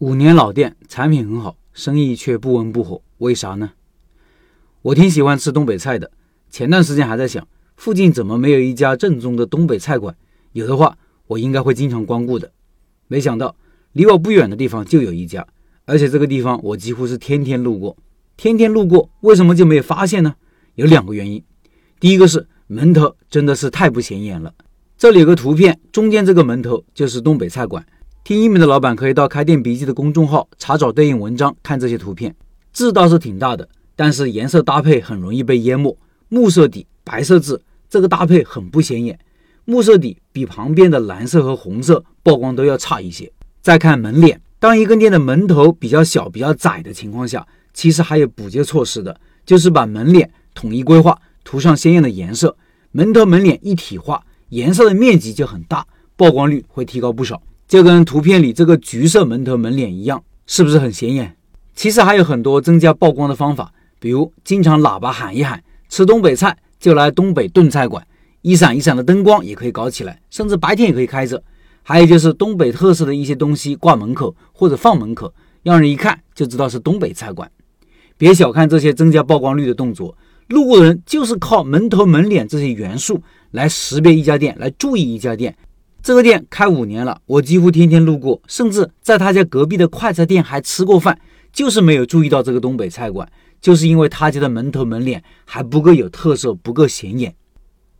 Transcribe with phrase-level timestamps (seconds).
[0.00, 3.72] 五年老店，产品很好，生意却不温不火，为啥呢？
[4.80, 6.12] 我挺喜欢吃东北菜的，
[6.48, 7.44] 前段时间还在想，
[7.74, 10.16] 附近怎么没有一家正宗的东北菜馆？
[10.52, 12.52] 有的话，我应该会经常光顾的。
[13.08, 13.56] 没想到，
[13.90, 15.44] 离我不远的地方就有一家，
[15.84, 17.96] 而且这个地方我几乎是天天路过，
[18.36, 20.36] 天天路过，为什么就没有发现呢？
[20.76, 21.42] 有两个原因，
[21.98, 24.54] 第一个是门头真的是太不显眼了。
[24.96, 27.84] 这里有个图片，中间这个门头就是东北菜馆。
[28.28, 32.36] 听音频的老板可以到开店笔记的公众号查找对应文章，看这些图片，
[32.74, 35.96] 字倒是挺大的，但是颜色搭配很容易被淹没。
[36.28, 39.18] 木色底白色字，这个搭配很不显眼。
[39.64, 43.32] 木色底比旁边的蓝色和红色曝光都要差一些。
[43.62, 52.54] 再看门脸，当一个店的门头比较小、比较窄的情况下，其实还有补救措施的，就是把门脸统一规划，涂上鲜艳的颜色，
[52.92, 57.40] 门头门脸一体化，颜色的面积就很大，曝光率会提高不少。
[57.68, 61.36] 就跟图片里这个橘色门头门脸一样，是不是很显眼？
[61.74, 68.04] 其实还有很多增加曝光的方法，比如经常喇叭喊一喊“吃东北菜就来东北炖菜馆”，
[68.40, 71.42] 一闪一闪的灯光也可以搞起来，甚至白天也可以开着。
[71.82, 77.50] 还有就是东北特色的一些东西挂门口或者放门口，让人一看就知道是东北菜馆。
[78.16, 80.16] 别小看这些增加曝光率的动作，
[80.48, 85.54] 路过的人就是靠门头门脸这些元素来识别一家店，来注意一家店。
[86.02, 91.18] 这个店开五年了，我几乎天天路过，甚至在他家隔壁的快餐店还吃过饭，
[91.52, 93.28] 就是没有注意到这个东北菜馆，
[93.60, 97.34] 就是因为他家的门头门脸还不够有特色，不够显眼。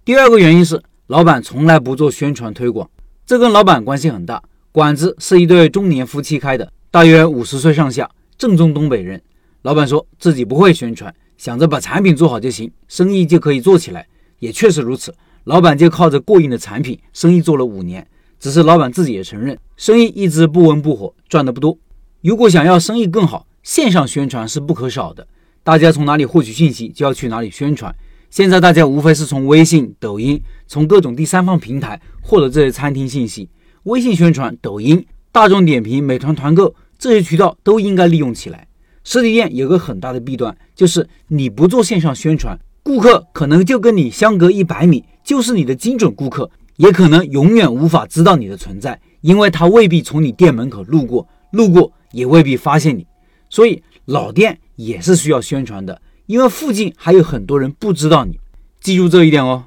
[0.04, 2.88] 第二个原因是，老板从来不做宣传推广，
[3.26, 4.42] 这跟老板关系很大。
[4.70, 9.20] 馆子是一对中年夫妻开的，大约五十岁上下，正宗东北人。
[9.62, 14.06] 老板说自己不会宣传，想着把产品做好就行，生意就可以做起来，
[14.38, 15.12] 也确实如此。
[15.48, 18.06] 老板就靠着过硬的产品，生意做了五年。
[18.38, 21.78] 只是老板自己也承认，生意一直不温不火，赚的不多。
[22.20, 25.26] 如果想要生意更好，线上宣传是不可少的。
[25.64, 27.94] 大家从哪里获取信息，就要去哪里宣传。
[28.28, 33.48] 现在大家无非是从微信、抖音，从各种第三方平台获得这些餐厅信息。
[33.84, 35.02] 微信宣传、抖音、
[35.32, 38.68] 大众点评、美团团购这些渠道都应该利用起来。
[39.02, 42.58] 实体店有个很大的弊端，就是你不做线上宣传。
[42.88, 53.06] 顾客可能就跟你相隔一百米，就是你的精准顾客，也可能永远无法知道你的存在，因为他未必从你店门口路过，路过也未必发现你。
[53.50, 58.40] 所以老店也是需要宣传的，因为附近还有很多人不知道你。
[58.80, 59.64] 记住这一点哦。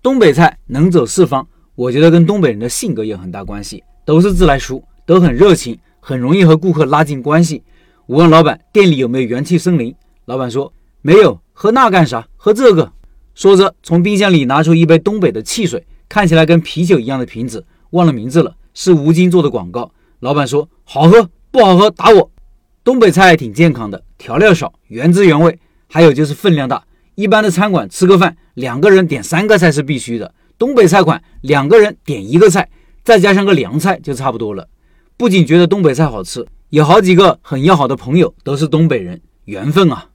[0.00, 7.64] 东北菜能走四方，我觉得跟东北人的性格有很大关系，都是自来熟，都很热情，很容易和顾客拉近关系。
[8.06, 9.92] 我问老板店里有没有元气森林，
[10.26, 11.40] 老板说没有。
[11.58, 12.28] 喝那干啥？
[12.36, 12.92] 喝这个。
[13.34, 19.90] 说着，从冰箱里拿出一杯东北的汽水，看起来跟啤酒一样的瓶子，忘了名字了，是吴京做的广告。
[20.20, 22.30] 老板说：“好喝，不好喝打我。”
[22.84, 26.84] 东北菜挺健康的，调料少，原汁原味，还有就是分量大。
[27.14, 32.68] 一般的餐馆吃个饭，两个人点三个菜是必须的，东北菜馆两个人点一个菜，
[33.02, 34.68] 再加上个凉菜就差不多了。
[35.16, 40.10] 不仅觉得东北菜好吃，有好几个很要好的朋友都是东北人，缘分啊！